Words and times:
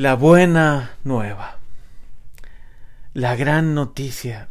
La 0.00 0.14
buena 0.14 0.92
nueva. 1.04 1.58
La 3.12 3.36
gran 3.36 3.74
noticia. 3.74 4.48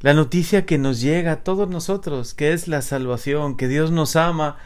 La 0.00 0.14
noticia 0.14 0.64
que 0.64 0.78
nos 0.78 1.02
llega 1.02 1.32
a 1.32 1.44
todos 1.44 1.68
nosotros, 1.68 2.32
que 2.32 2.54
es 2.54 2.66
la 2.66 2.80
salvación, 2.80 3.58
que 3.58 3.68
Dios 3.68 3.90
nos 3.90 4.16
ama, 4.16 4.56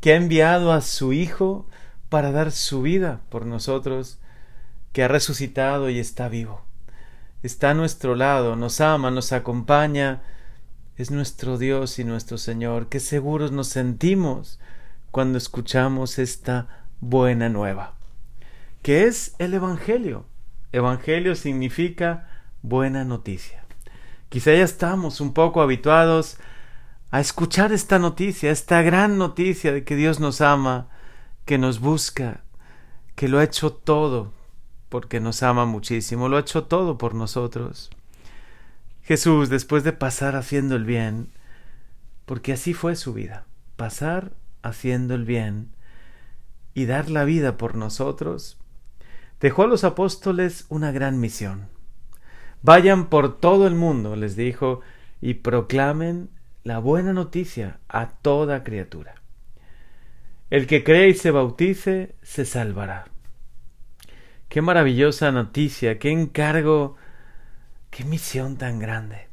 que 0.00 0.12
ha 0.12 0.16
enviado 0.16 0.72
a 0.72 0.80
su 0.80 1.12
Hijo 1.12 1.66
para 2.08 2.30
dar 2.30 2.52
su 2.52 2.82
vida 2.82 3.22
por 3.28 3.44
nosotros, 3.44 4.20
que 4.92 5.02
ha 5.02 5.08
resucitado 5.08 5.90
y 5.90 5.98
está 5.98 6.28
vivo. 6.28 6.62
Está 7.42 7.70
a 7.70 7.74
nuestro 7.74 8.14
lado, 8.14 8.54
nos 8.54 8.80
ama, 8.80 9.10
nos 9.10 9.32
acompaña, 9.32 10.22
es 10.96 11.10
nuestro 11.10 11.58
Dios 11.58 11.98
y 11.98 12.04
nuestro 12.04 12.38
Señor. 12.38 12.86
Qué 12.86 13.00
seguros 13.00 13.50
nos 13.50 13.66
sentimos 13.66 14.60
cuando 15.10 15.38
escuchamos 15.38 16.20
esta 16.20 16.68
buena 17.00 17.48
nueva 17.48 17.99
que 18.82 19.04
es 19.04 19.34
el 19.38 19.54
Evangelio. 19.54 20.26
Evangelio 20.72 21.34
significa 21.34 22.28
buena 22.62 23.04
noticia. 23.04 23.64
Quizá 24.28 24.52
ya 24.52 24.62
estamos 24.62 25.20
un 25.20 25.34
poco 25.34 25.60
habituados 25.60 26.38
a 27.10 27.20
escuchar 27.20 27.72
esta 27.72 27.98
noticia, 27.98 28.52
esta 28.52 28.82
gran 28.82 29.18
noticia 29.18 29.72
de 29.72 29.84
que 29.84 29.96
Dios 29.96 30.20
nos 30.20 30.40
ama, 30.40 30.88
que 31.44 31.58
nos 31.58 31.80
busca, 31.80 32.42
que 33.16 33.28
lo 33.28 33.38
ha 33.38 33.44
hecho 33.44 33.72
todo, 33.72 34.32
porque 34.88 35.18
nos 35.18 35.42
ama 35.42 35.66
muchísimo, 35.66 36.28
lo 36.28 36.36
ha 36.36 36.40
hecho 36.40 36.64
todo 36.64 36.96
por 36.96 37.14
nosotros. 37.14 37.90
Jesús, 39.02 39.48
después 39.48 39.82
de 39.82 39.92
pasar 39.92 40.36
haciendo 40.36 40.76
el 40.76 40.84
bien, 40.84 41.32
porque 42.26 42.52
así 42.52 42.74
fue 42.74 42.94
su 42.94 43.12
vida, 43.12 43.44
pasar 43.74 44.32
haciendo 44.62 45.16
el 45.16 45.24
bien 45.24 45.72
y 46.74 46.86
dar 46.86 47.10
la 47.10 47.24
vida 47.24 47.56
por 47.56 47.74
nosotros, 47.74 48.59
dejó 49.40 49.64
a 49.64 49.66
los 49.66 49.84
apóstoles 49.84 50.66
una 50.68 50.92
gran 50.92 51.20
misión. 51.20 51.68
Vayan 52.62 53.08
por 53.08 53.38
todo 53.38 53.66
el 53.66 53.74
mundo, 53.74 54.16
les 54.16 54.36
dijo, 54.36 54.80
y 55.20 55.34
proclamen 55.34 56.30
la 56.62 56.78
buena 56.78 57.12
noticia 57.12 57.78
a 57.88 58.10
toda 58.10 58.64
criatura. 58.64 59.14
El 60.50 60.66
que 60.66 60.84
cree 60.84 61.08
y 61.08 61.14
se 61.14 61.30
bautice, 61.30 62.16
se 62.22 62.44
salvará. 62.44 63.06
Qué 64.48 64.62
maravillosa 64.62 65.30
noticia, 65.30 65.98
qué 65.98 66.10
encargo, 66.10 66.96
qué 67.90 68.04
misión 68.04 68.56
tan 68.56 68.78
grande. 68.78 69.28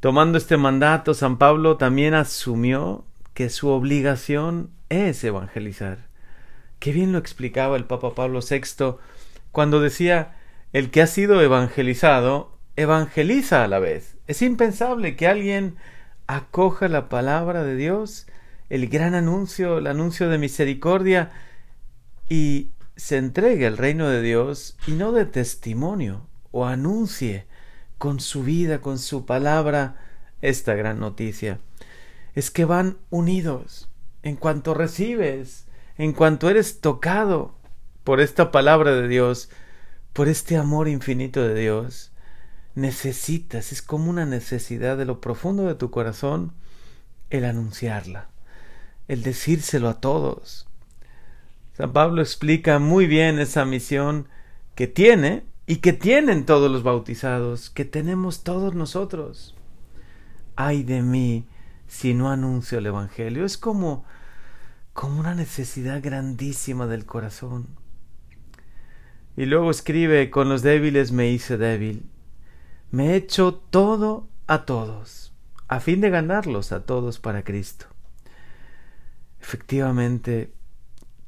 Tomando 0.00 0.36
este 0.36 0.56
mandato, 0.56 1.14
San 1.14 1.38
Pablo 1.38 1.76
también 1.76 2.12
asumió 2.12 3.04
que 3.34 3.48
su 3.50 3.68
obligación 3.68 4.70
es 4.88 5.22
evangelizar. 5.22 6.11
Qué 6.82 6.90
bien 6.90 7.12
lo 7.12 7.18
explicaba 7.18 7.76
el 7.76 7.84
Papa 7.84 8.12
Pablo 8.16 8.40
VI 8.40 8.96
cuando 9.52 9.80
decía 9.80 10.34
el 10.72 10.90
que 10.90 11.00
ha 11.00 11.06
sido 11.06 11.40
evangelizado 11.40 12.58
evangeliza 12.74 13.62
a 13.62 13.68
la 13.68 13.78
vez. 13.78 14.16
Es 14.26 14.42
impensable 14.42 15.14
que 15.14 15.28
alguien 15.28 15.76
acoja 16.26 16.88
la 16.88 17.08
palabra 17.08 17.62
de 17.62 17.76
Dios, 17.76 18.26
el 18.68 18.88
gran 18.88 19.14
anuncio, 19.14 19.78
el 19.78 19.86
anuncio 19.86 20.28
de 20.28 20.38
misericordia, 20.38 21.30
y 22.28 22.70
se 22.96 23.16
entregue 23.16 23.68
al 23.68 23.78
reino 23.78 24.08
de 24.08 24.20
Dios 24.20 24.76
y 24.84 24.90
no 24.94 25.12
de 25.12 25.24
testimonio 25.24 26.26
o 26.50 26.66
anuncie 26.66 27.46
con 27.96 28.18
su 28.18 28.42
vida, 28.42 28.80
con 28.80 28.98
su 28.98 29.24
palabra, 29.24 30.00
esta 30.40 30.74
gran 30.74 30.98
noticia. 30.98 31.60
Es 32.34 32.50
que 32.50 32.64
van 32.64 32.96
unidos. 33.08 33.88
En 34.24 34.34
cuanto 34.34 34.74
recibes 34.74 35.66
en 35.98 36.12
cuanto 36.12 36.48
eres 36.48 36.80
tocado 36.80 37.54
por 38.04 38.20
esta 38.20 38.50
palabra 38.50 38.92
de 38.92 39.08
Dios, 39.08 39.50
por 40.12 40.28
este 40.28 40.56
amor 40.56 40.88
infinito 40.88 41.46
de 41.46 41.54
Dios, 41.54 42.12
necesitas, 42.74 43.72
es 43.72 43.82
como 43.82 44.10
una 44.10 44.26
necesidad 44.26 44.96
de 44.96 45.04
lo 45.04 45.20
profundo 45.20 45.64
de 45.64 45.74
tu 45.74 45.90
corazón, 45.90 46.52
el 47.30 47.44
anunciarla, 47.44 48.28
el 49.08 49.22
decírselo 49.22 49.88
a 49.88 50.00
todos. 50.00 50.66
San 51.76 51.92
Pablo 51.92 52.20
explica 52.20 52.78
muy 52.78 53.06
bien 53.06 53.38
esa 53.38 53.64
misión 53.64 54.28
que 54.74 54.86
tiene 54.86 55.44
y 55.66 55.76
que 55.76 55.92
tienen 55.92 56.44
todos 56.44 56.70
los 56.70 56.82
bautizados, 56.82 57.70
que 57.70 57.84
tenemos 57.84 58.42
todos 58.42 58.74
nosotros. 58.74 59.54
Ay 60.56 60.82
de 60.82 61.02
mí 61.02 61.46
si 61.88 62.14
no 62.14 62.30
anuncio 62.30 62.78
el 62.78 62.86
Evangelio. 62.86 63.44
Es 63.44 63.56
como 63.56 64.04
como 64.92 65.20
una 65.20 65.34
necesidad 65.34 66.02
grandísima 66.02 66.86
del 66.86 67.06
corazón. 67.06 67.68
Y 69.36 69.46
luego 69.46 69.70
escribe, 69.70 70.30
con 70.30 70.48
los 70.48 70.62
débiles 70.62 71.12
me 71.12 71.30
hice 71.30 71.56
débil. 71.56 72.10
Me 72.90 73.10
he 73.12 73.16
hecho 73.16 73.54
todo 73.54 74.28
a 74.46 74.66
todos, 74.66 75.32
a 75.68 75.80
fin 75.80 76.00
de 76.02 76.10
ganarlos 76.10 76.72
a 76.72 76.84
todos 76.84 77.18
para 77.18 77.42
Cristo. 77.42 77.86
Efectivamente, 79.40 80.52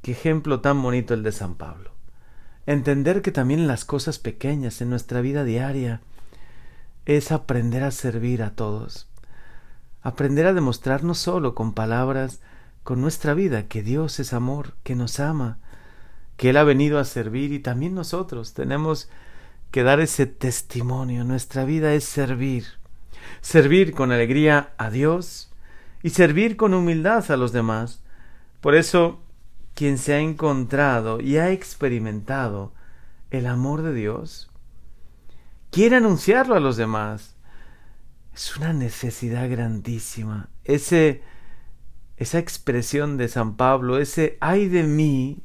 qué 0.03 0.11
ejemplo 0.11 0.61
tan 0.61 0.81
bonito 0.81 1.15
el 1.15 1.23
de 1.23 1.31
San 1.31 1.55
Pablo. 1.55 1.91
Entender 2.67 3.21
que 3.21 3.31
también 3.31 3.67
las 3.67 3.85
cosas 3.85 4.19
pequeñas, 4.19 4.81
en 4.81 4.89
nuestra 4.89 5.21
vida 5.21 5.43
diaria, 5.43 6.01
es 7.05 7.31
aprender 7.31 7.83
a 7.83 7.91
servir 7.91 8.43
a 8.43 8.51
todos. 8.51 9.07
Aprender 10.01 10.45
a 10.45 10.53
demostrar 10.53 11.03
no 11.03 11.15
solo 11.15 11.55
con 11.55 11.73
palabras, 11.73 12.39
con 12.85 13.01
nuestra 13.01 13.33
vida, 13.33 13.67
que 13.67 13.81
Dios 13.81 14.19
es 14.19 14.31
amor, 14.31 14.75
que 14.83 14.93
nos 14.93 15.19
ama, 15.19 15.57
que 16.37 16.51
Él 16.51 16.57
ha 16.57 16.63
venido 16.63 16.99
a 16.99 17.03
servir 17.03 17.51
y 17.51 17.57
también 17.57 17.95
nosotros 17.95 18.53
tenemos 18.53 19.09
que 19.71 19.81
dar 19.81 19.99
ese 19.99 20.27
testimonio. 20.27 21.23
Nuestra 21.23 21.65
vida 21.65 21.95
es 21.95 22.03
servir, 22.03 22.65
servir 23.41 23.91
con 23.95 24.11
alegría 24.11 24.75
a 24.77 24.91
Dios 24.91 25.51
y 26.03 26.11
servir 26.11 26.57
con 26.57 26.75
humildad 26.75 27.31
a 27.31 27.37
los 27.37 27.51
demás. 27.51 28.03
Por 28.61 28.75
eso, 28.75 29.19
quien 29.73 29.97
se 29.97 30.13
ha 30.13 30.19
encontrado 30.19 31.19
y 31.19 31.37
ha 31.37 31.49
experimentado 31.49 32.71
el 33.31 33.47
amor 33.47 33.81
de 33.81 33.95
Dios, 33.95 34.51
quiere 35.71 35.95
anunciarlo 35.95 36.53
a 36.53 36.59
los 36.59 36.77
demás. 36.77 37.35
Es 38.35 38.55
una 38.55 38.73
necesidad 38.73 39.49
grandísima. 39.49 40.49
Ese 40.63 41.23
esa 42.17 42.39
expresión 42.39 43.17
de 43.17 43.27
San 43.27 43.57
Pablo, 43.57 43.97
ese 43.97 44.37
ay 44.39 44.67
de 44.67 44.83
mí, 44.83 45.39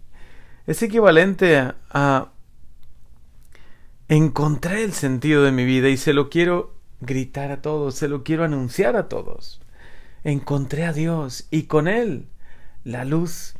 es 0.66 0.82
equivalente 0.82 1.56
a, 1.90 2.32
encontré 4.08 4.84
el 4.84 4.92
sentido 4.92 5.42
de 5.42 5.52
mi 5.52 5.64
vida 5.64 5.88
y 5.88 5.96
se 5.96 6.12
lo 6.12 6.30
quiero 6.30 6.74
gritar 7.00 7.50
a 7.50 7.62
todos, 7.62 7.94
se 7.94 8.08
lo 8.08 8.22
quiero 8.22 8.44
anunciar 8.44 8.96
a 8.96 9.08
todos. 9.08 9.60
Encontré 10.22 10.84
a 10.84 10.92
Dios 10.92 11.46
y 11.50 11.64
con 11.64 11.88
Él 11.88 12.28
la 12.84 13.04
luz, 13.04 13.54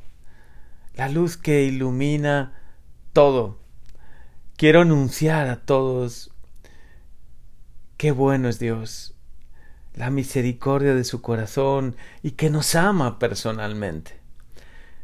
la 0.95 1.09
luz 1.09 1.37
que 1.37 1.65
ilumina 1.65 2.61
todo. 3.13 3.59
Quiero 4.57 4.83
anunciar 4.83 5.49
a 5.49 5.57
todos 5.57 6.31
qué 7.97 8.13
bueno 8.13 8.49
es 8.49 8.59
Dios, 8.59 9.15
la 9.95 10.11
misericordia 10.11 10.95
de 10.95 11.05
su 11.05 11.21
corazón 11.21 11.97
y 12.23 12.33
que 12.33 12.51
nos 12.51 12.75
ama 12.75 13.19
personalmente. 13.19 14.19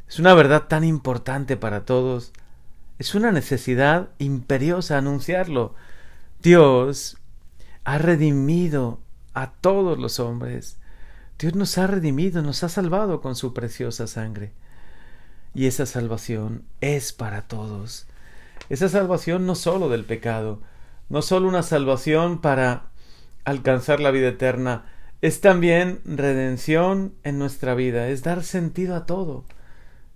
Es 0.08 0.18
una 0.18 0.34
verdad 0.34 0.68
tan 0.68 0.84
importante 0.84 1.56
para 1.56 1.84
todos. 1.84 2.32
Es 2.98 3.14
una 3.14 3.32
necesidad 3.32 4.10
imperiosa 4.18 4.98
anunciarlo. 4.98 5.74
Dios 6.42 7.18
ha 7.84 7.98
redimido 7.98 9.00
a 9.34 9.52
todos 9.52 9.98
los 9.98 10.20
hombres. 10.20 10.78
Dios 11.38 11.54
nos 11.54 11.76
ha 11.76 11.86
redimido, 11.86 12.42
nos 12.42 12.62
ha 12.62 12.68
salvado 12.68 13.20
con 13.20 13.36
su 13.36 13.52
preciosa 13.52 14.06
sangre. 14.06 14.52
Y 15.54 15.66
esa 15.66 15.86
salvación 15.86 16.64
es 16.80 17.12
para 17.12 17.42
todos. 17.42 18.06
Esa 18.68 18.88
salvación 18.88 19.46
no 19.46 19.54
sólo 19.54 19.88
del 19.88 20.04
pecado, 20.04 20.60
no 21.08 21.22
sólo 21.22 21.48
una 21.48 21.62
salvación 21.62 22.40
para 22.40 22.90
alcanzar 23.46 24.00
la 24.00 24.10
vida 24.10 24.28
eterna 24.28 24.84
es 25.22 25.40
también 25.40 26.00
redención 26.04 27.14
en 27.22 27.38
nuestra 27.38 27.74
vida, 27.74 28.08
es 28.08 28.22
dar 28.22 28.42
sentido 28.42 28.96
a 28.96 29.06
todo, 29.06 29.44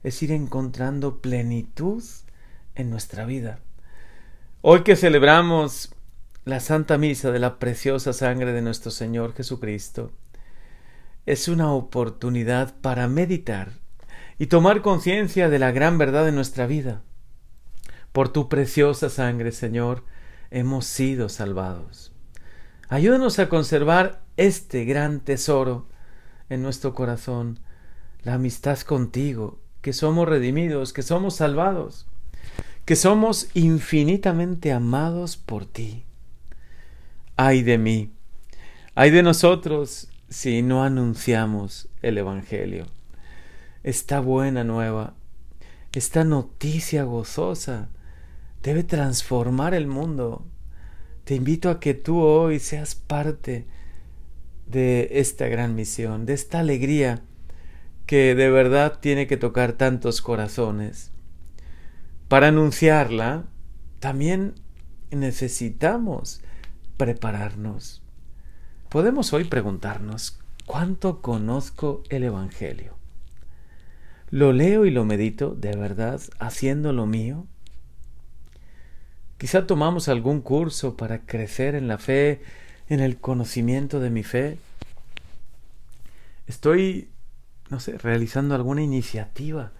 es 0.02 0.22
ir 0.22 0.32
encontrando 0.32 1.22
plenitud 1.22 2.02
en 2.74 2.90
nuestra 2.90 3.24
vida. 3.24 3.60
Hoy 4.62 4.82
que 4.82 4.96
celebramos 4.96 5.94
la 6.44 6.58
Santa 6.58 6.98
Misa 6.98 7.30
de 7.30 7.38
la 7.38 7.58
preciosa 7.58 8.12
sangre 8.12 8.52
de 8.52 8.62
nuestro 8.62 8.90
Señor 8.90 9.32
Jesucristo, 9.34 10.10
es 11.24 11.46
una 11.46 11.72
oportunidad 11.72 12.74
para 12.80 13.06
meditar 13.06 13.72
y 14.38 14.46
tomar 14.46 14.82
conciencia 14.82 15.48
de 15.48 15.58
la 15.60 15.70
gran 15.70 15.98
verdad 15.98 16.24
de 16.24 16.32
nuestra 16.32 16.66
vida. 16.66 17.02
Por 18.10 18.30
tu 18.30 18.48
preciosa 18.48 19.08
sangre, 19.08 19.52
Señor, 19.52 20.02
hemos 20.50 20.86
sido 20.86 21.28
salvados. 21.28 22.09
Ayúdanos 22.90 23.38
a 23.38 23.48
conservar 23.48 24.20
este 24.36 24.84
gran 24.84 25.20
tesoro 25.20 25.86
en 26.48 26.60
nuestro 26.60 26.92
corazón, 26.92 27.60
la 28.24 28.34
amistad 28.34 28.80
contigo, 28.80 29.60
que 29.80 29.92
somos 29.92 30.28
redimidos, 30.28 30.92
que 30.92 31.02
somos 31.02 31.36
salvados, 31.36 32.08
que 32.84 32.96
somos 32.96 33.48
infinitamente 33.54 34.72
amados 34.72 35.36
por 35.36 35.66
ti. 35.66 36.04
Ay 37.36 37.62
de 37.62 37.78
mí, 37.78 38.10
ay 38.96 39.12
de 39.12 39.22
nosotros 39.22 40.08
si 40.28 40.62
no 40.62 40.82
anunciamos 40.82 41.88
el 42.02 42.18
Evangelio. 42.18 42.86
Esta 43.84 44.18
buena 44.18 44.64
nueva, 44.64 45.14
esta 45.92 46.24
noticia 46.24 47.04
gozosa, 47.04 47.88
debe 48.64 48.82
transformar 48.82 49.74
el 49.74 49.86
mundo. 49.86 50.44
Te 51.30 51.36
invito 51.36 51.70
a 51.70 51.78
que 51.78 51.94
tú 51.94 52.22
hoy 52.22 52.58
seas 52.58 52.96
parte 52.96 53.64
de 54.66 55.10
esta 55.12 55.46
gran 55.46 55.76
misión, 55.76 56.26
de 56.26 56.32
esta 56.32 56.58
alegría 56.58 57.22
que 58.04 58.34
de 58.34 58.50
verdad 58.50 58.98
tiene 58.98 59.28
que 59.28 59.36
tocar 59.36 59.74
tantos 59.74 60.22
corazones. 60.22 61.12
Para 62.26 62.48
anunciarla, 62.48 63.44
también 64.00 64.54
necesitamos 65.12 66.40
prepararnos. 66.96 68.02
Podemos 68.88 69.32
hoy 69.32 69.44
preguntarnos, 69.44 70.40
¿cuánto 70.66 71.22
conozco 71.22 72.02
el 72.08 72.24
Evangelio? 72.24 72.96
¿Lo 74.30 74.52
leo 74.52 74.84
y 74.84 74.90
lo 74.90 75.04
medito 75.04 75.54
de 75.54 75.76
verdad 75.76 76.20
haciendo 76.40 76.92
lo 76.92 77.06
mío? 77.06 77.46
Quizá 79.40 79.66
tomamos 79.66 80.10
algún 80.10 80.42
curso 80.42 80.98
para 80.98 81.24
crecer 81.24 81.74
en 81.74 81.88
la 81.88 81.96
fe, 81.96 82.42
en 82.90 83.00
el 83.00 83.16
conocimiento 83.16 83.98
de 83.98 84.10
mi 84.10 84.22
fe. 84.22 84.58
Estoy, 86.46 87.08
no 87.70 87.80
sé, 87.80 87.96
realizando 87.96 88.54
alguna 88.54 88.82
iniciativa 88.82 89.72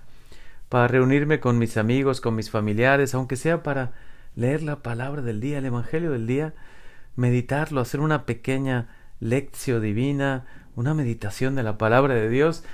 para 0.71 0.89
reunirme 0.89 1.41
con 1.41 1.59
mis 1.59 1.77
amigos, 1.77 2.23
con 2.23 2.37
mis 2.37 2.49
familiares, 2.49 3.13
aunque 3.13 3.37
sea 3.37 3.63
para 3.63 3.93
leer 4.35 4.63
la 4.63 4.77
palabra 4.77 5.21
del 5.21 5.43
día, 5.43 5.59
el 5.59 5.67
Evangelio 5.67 6.11
del 6.11 6.27
día, 6.27 6.55
meditarlo, 7.15 7.83
hacer 7.83 8.01
una 8.01 8.25
pequeña 8.25 8.89
lección 9.21 9.83
divina, 9.83 10.47
una 10.75 10.95
meditación 10.95 11.55
de 11.55 11.65
la 11.65 11.77
palabra 11.77 12.15
de 12.15 12.31
Dios 12.31 12.65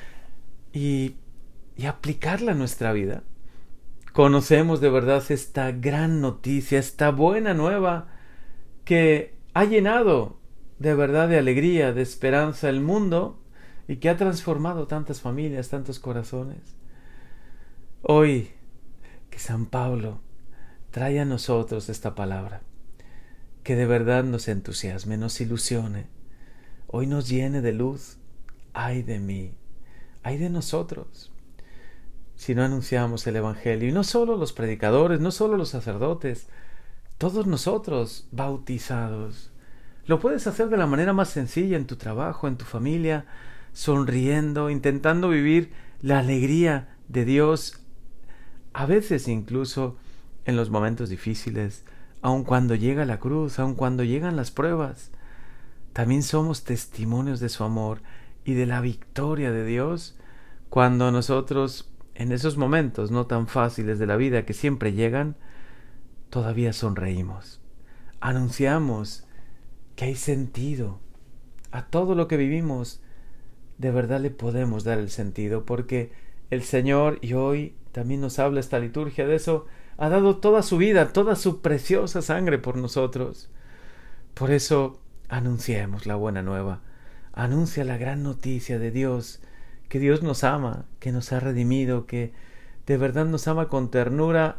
y, 0.73 1.17
y 1.77 1.87
aplicarla 1.87 2.53
a 2.53 2.55
nuestra 2.55 2.93
vida 2.93 3.25
conocemos 4.17 4.81
de 4.81 4.89
verdad 4.89 5.23
esta 5.29 5.73
gran 5.73 6.23
noticia, 6.23 6.79
esta 6.79 7.11
buena 7.11 7.53
nueva 7.53 8.09
que 8.87 9.35
ha 9.53 9.67
llenado 9.67 10.39
de 10.79 10.95
verdad 10.95 11.29
de 11.29 11.37
alegría, 11.39 11.93
de 11.93 12.01
esperanza 12.01 12.71
el 12.71 12.81
mundo 12.81 13.39
y 13.87 13.97
que 13.97 14.09
ha 14.09 14.17
transformado 14.17 14.87
tantas 14.87 15.21
familias, 15.21 15.69
tantos 15.69 15.99
corazones. 15.99 16.77
Hoy 18.01 18.53
que 19.29 19.39
San 19.39 19.67
Pablo 19.67 20.23
trae 20.93 21.21
a 21.21 21.27
nosotros 21.27 21.91
esta 21.91 22.15
palabra, 22.15 22.63
que 23.65 23.77
de 23.77 23.85
verdad 23.85 24.25
nos 24.25 24.49
entusiasme, 24.49 25.19
nos 25.19 25.39
ilusione, 25.43 26.07
hoy 26.87 27.07
nos 27.07 27.29
llene 27.29 27.61
de 27.61 27.75
luz, 27.75 28.17
ay 28.73 29.03
de 29.03 29.19
mí, 29.19 29.59
ay 30.23 30.39
de 30.39 30.49
nosotros 30.49 31.36
si 32.37 32.55
no 32.55 32.63
anunciamos 32.63 33.27
el 33.27 33.37
Evangelio. 33.37 33.89
Y 33.89 33.93
no 33.93 34.05
solo 34.05 34.37
los 34.37 34.53
predicadores, 34.53 35.21
no 35.21 35.31
solo 35.31 35.57
los 35.57 35.71
sacerdotes, 35.71 36.49
todos 37.19 37.47
nosotros 37.47 38.29
bautizados. 38.31 39.51
Lo 40.07 40.21
puedes 40.21 40.47
hacer 40.47 40.69
de 40.69 40.77
la 40.77 40.87
manera 40.87 41.13
más 41.13 41.31
sencilla 41.31 41.77
en 41.77 41.87
tu 41.87 41.97
trabajo, 41.97 42.47
en 42.47 42.57
tu 42.57 42.65
familia, 42.65 43.27
sonriendo, 43.73 44.71
intentando 44.71 45.29
vivir 45.29 45.73
la 46.01 46.21
alegría 46.21 46.97
de 47.09 47.25
Dios, 47.25 47.81
a 48.73 48.87
veces 48.87 49.29
incluso 49.29 49.97
en 50.45 50.57
los 50.57 50.71
momentos 50.71 51.09
difíciles, 51.09 51.85
aun 52.23 52.45
cuando 52.45 52.75
llega 52.75 53.05
la 53.05 53.19
cruz, 53.19 53.59
aun 53.59 53.75
cuando 53.75 54.05
llegan 54.05 54.37
las 54.37 54.51
pruebas. 54.51 55.11
También 55.93 56.23
somos 56.23 56.65
testimonios 56.65 57.41
de 57.41 57.49
su 57.49 57.65
amor 57.65 58.01
y 58.45 58.55
de 58.55 58.67
la 58.67 58.81
victoria 58.81 59.51
de 59.51 59.65
Dios 59.65 60.17
cuando 60.69 61.11
nosotros 61.11 61.91
en 62.19 62.33
esos 62.33 62.57
momentos 62.57 63.11
no 63.11 63.27
tan 63.27 63.47
fáciles 63.47 63.99
de 63.99 64.07
la 64.07 64.17
vida 64.17 64.47
que 64.47 64.55
siempre 64.55 64.93
llegan, 64.93 65.37
todavía 66.31 66.73
sonreímos. 66.73 67.61
Anunciamos 68.21 69.27
que 69.97 70.07
hay 70.07 70.15
sentido. 70.15 70.99
A 71.71 71.87
todo 71.87 72.15
lo 72.15 72.27
que 72.27 72.37
vivimos, 72.37 73.03
de 73.77 73.91
verdad 73.91 74.21
le 74.21 74.31
podemos 74.31 74.85
dar 74.85 74.99
el 74.99 75.11
sentido, 75.11 75.67
porque 75.67 76.13
el 76.51 76.63
Señor, 76.63 77.19
y 77.21 77.35
hoy 77.35 77.77
también 77.93 78.21
nos 78.21 78.39
habla 78.39 78.61
esta 78.61 78.79
liturgia 78.79 79.27
de 79.27 79.37
eso, 79.37 79.67
ha 79.99 80.09
dado 80.09 80.37
toda 80.37 80.63
su 80.63 80.79
vida, 80.79 81.13
toda 81.13 81.37
su 81.37 81.61
preciosa 81.61 82.23
sangre 82.23 82.59
por 82.59 82.77
nosotros. 82.77 83.51
Por 84.35 84.51
eso 84.51 85.01
anunciemos 85.29 86.07
la 86.07 86.15
buena 86.15 86.43
nueva, 86.43 86.81
anuncia 87.33 87.85
la 87.85 87.99
gran 87.99 88.23
noticia 88.23 88.79
de 88.79 88.91
Dios, 88.91 89.41
que 89.89 89.99
Dios 89.99 90.23
nos 90.23 90.45
ama, 90.45 90.87
que 91.01 91.13
nos 91.13 91.33
ha 91.33 91.41
redimido, 91.41 92.07
que 92.07 92.33
de 92.87 92.97
verdad 92.97 93.27
nos 93.27 93.49
ama 93.49 93.69
con 93.69 93.91
ternura 93.91 94.59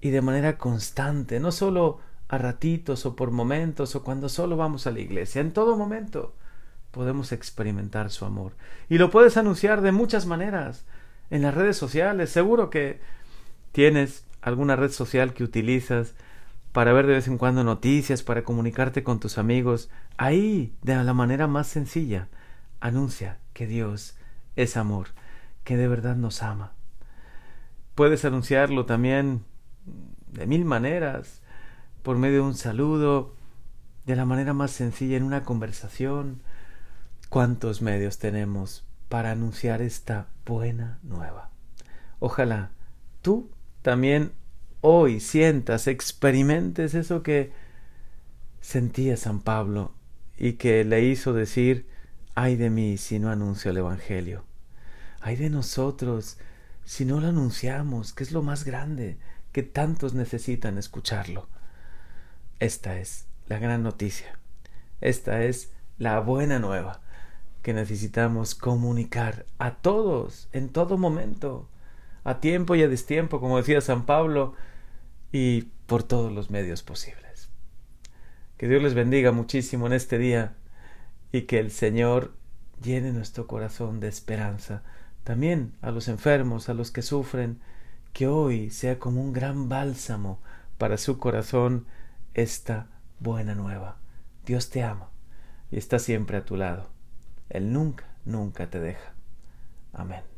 y 0.00 0.10
de 0.10 0.22
manera 0.22 0.58
constante, 0.58 1.40
no 1.40 1.52
solo 1.52 2.00
a 2.28 2.38
ratitos 2.38 3.04
o 3.06 3.14
por 3.14 3.30
momentos 3.30 3.94
o 3.94 4.02
cuando 4.02 4.28
solo 4.28 4.56
vamos 4.56 4.86
a 4.86 4.90
la 4.90 5.00
iglesia, 5.00 5.40
en 5.40 5.52
todo 5.52 5.76
momento 5.76 6.34
podemos 6.90 7.32
experimentar 7.32 8.10
su 8.10 8.24
amor. 8.24 8.52
Y 8.88 8.98
lo 8.98 9.10
puedes 9.10 9.36
anunciar 9.36 9.80
de 9.80 9.92
muchas 9.92 10.26
maneras, 10.26 10.84
en 11.30 11.42
las 11.42 11.54
redes 11.54 11.76
sociales, 11.76 12.30
seguro 12.30 12.68
que 12.68 13.00
tienes 13.72 14.24
alguna 14.42 14.76
red 14.76 14.90
social 14.90 15.32
que 15.32 15.44
utilizas 15.44 16.14
para 16.72 16.92
ver 16.92 17.06
de 17.06 17.14
vez 17.14 17.28
en 17.28 17.38
cuando 17.38 17.64
noticias, 17.64 18.22
para 18.22 18.44
comunicarte 18.44 19.02
con 19.02 19.20
tus 19.20 19.38
amigos, 19.38 19.90
ahí, 20.16 20.74
de 20.82 20.96
la 21.02 21.14
manera 21.14 21.46
más 21.46 21.68
sencilla, 21.68 22.28
anuncia 22.80 23.38
que 23.52 23.66
Dios 23.66 24.16
es 24.56 24.76
amor, 24.76 25.08
que 25.64 25.76
de 25.76 25.88
verdad 25.88 26.16
nos 26.16 26.42
ama. 26.42 26.72
Puedes 27.94 28.24
anunciarlo 28.24 28.86
también 28.86 29.44
de 30.32 30.46
mil 30.46 30.64
maneras, 30.64 31.42
por 32.02 32.18
medio 32.18 32.42
de 32.42 32.48
un 32.48 32.54
saludo, 32.54 33.34
de 34.06 34.16
la 34.16 34.24
manera 34.24 34.52
más 34.52 34.70
sencilla, 34.70 35.16
en 35.16 35.22
una 35.22 35.44
conversación. 35.44 36.42
¿Cuántos 37.28 37.82
medios 37.82 38.18
tenemos 38.18 38.84
para 39.08 39.30
anunciar 39.30 39.82
esta 39.82 40.28
buena 40.44 40.98
nueva? 41.02 41.50
Ojalá 42.18 42.70
tú 43.22 43.50
también 43.82 44.32
hoy 44.80 45.20
sientas, 45.20 45.86
experimentes 45.86 46.94
eso 46.94 47.22
que 47.22 47.52
sentía 48.60 49.16
San 49.16 49.40
Pablo 49.40 49.92
y 50.36 50.54
que 50.54 50.84
le 50.84 51.04
hizo 51.04 51.32
decir 51.32 51.86
Ay 52.34 52.56
de 52.56 52.70
mí 52.70 52.96
si 52.96 53.18
no 53.18 53.30
anuncio 53.30 53.70
el 53.70 53.76
Evangelio. 53.76 54.44
Ay 55.20 55.36
de 55.36 55.50
nosotros 55.50 56.38
si 56.84 57.04
no 57.04 57.20
lo 57.20 57.28
anunciamos, 57.28 58.12
que 58.12 58.24
es 58.24 58.32
lo 58.32 58.42
más 58.42 58.64
grande, 58.64 59.18
que 59.52 59.62
tantos 59.62 60.14
necesitan 60.14 60.78
escucharlo. 60.78 61.48
Esta 62.58 62.98
es 62.98 63.26
la 63.46 63.58
gran 63.58 63.82
noticia. 63.82 64.38
Esta 65.00 65.44
es 65.44 65.72
la 65.98 66.20
buena 66.20 66.58
nueva 66.58 67.00
que 67.62 67.72
necesitamos 67.72 68.54
comunicar 68.54 69.46
a 69.58 69.76
todos, 69.76 70.48
en 70.52 70.68
todo 70.68 70.98
momento, 70.98 71.68
a 72.24 72.40
tiempo 72.40 72.74
y 72.74 72.82
a 72.82 72.88
destiempo, 72.88 73.40
como 73.40 73.58
decía 73.58 73.80
San 73.80 74.04
Pablo, 74.04 74.54
y 75.30 75.62
por 75.86 76.02
todos 76.02 76.32
los 76.32 76.50
medios 76.50 76.82
posibles. 76.82 77.50
Que 78.56 78.68
Dios 78.68 78.82
les 78.82 78.94
bendiga 78.94 79.32
muchísimo 79.32 79.86
en 79.86 79.92
este 79.92 80.18
día 80.18 80.56
y 81.32 81.42
que 81.42 81.58
el 81.58 81.70
Señor 81.70 82.34
llene 82.82 83.12
nuestro 83.12 83.46
corazón 83.46 84.00
de 84.00 84.08
esperanza. 84.08 84.82
También 85.24 85.74
a 85.80 85.90
los 85.90 86.08
enfermos, 86.08 86.68
a 86.68 86.74
los 86.74 86.90
que 86.90 87.02
sufren, 87.02 87.60
que 88.12 88.28
hoy 88.28 88.70
sea 88.70 88.98
como 88.98 89.20
un 89.20 89.32
gran 89.32 89.68
bálsamo 89.68 90.40
para 90.78 90.98
su 90.98 91.18
corazón 91.18 91.86
esta 92.34 92.88
buena 93.18 93.54
nueva. 93.54 93.96
Dios 94.44 94.70
te 94.70 94.82
ama 94.82 95.08
y 95.70 95.78
está 95.78 95.98
siempre 95.98 96.36
a 96.36 96.44
tu 96.44 96.56
lado. 96.56 96.90
Él 97.48 97.72
nunca, 97.72 98.04
nunca 98.24 98.68
te 98.68 98.80
deja. 98.80 99.14
Amén. 99.92 100.31